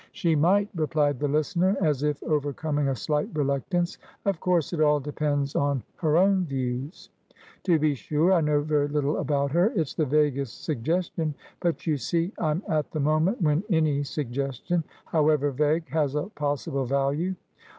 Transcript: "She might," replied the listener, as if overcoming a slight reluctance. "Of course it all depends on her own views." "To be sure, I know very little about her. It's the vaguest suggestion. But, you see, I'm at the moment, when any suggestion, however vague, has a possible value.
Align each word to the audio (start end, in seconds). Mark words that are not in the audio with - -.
"She 0.13 0.35
might," 0.35 0.67
replied 0.73 1.19
the 1.19 1.27
listener, 1.27 1.77
as 1.79 2.01
if 2.01 2.23
overcoming 2.23 2.87
a 2.87 2.95
slight 2.95 3.29
reluctance. 3.35 3.99
"Of 4.25 4.39
course 4.39 4.73
it 4.73 4.81
all 4.81 4.99
depends 4.99 5.55
on 5.55 5.83
her 5.97 6.17
own 6.17 6.43
views." 6.45 7.11
"To 7.65 7.77
be 7.77 7.93
sure, 7.93 8.33
I 8.33 8.41
know 8.41 8.61
very 8.61 8.87
little 8.87 9.17
about 9.17 9.51
her. 9.51 9.71
It's 9.75 9.93
the 9.93 10.07
vaguest 10.07 10.63
suggestion. 10.63 11.35
But, 11.59 11.85
you 11.85 11.97
see, 11.97 12.33
I'm 12.39 12.63
at 12.67 12.89
the 12.89 12.99
moment, 12.99 13.43
when 13.43 13.63
any 13.69 14.01
suggestion, 14.01 14.83
however 15.05 15.51
vague, 15.51 15.87
has 15.89 16.15
a 16.15 16.23
possible 16.29 16.85
value. 16.87 17.35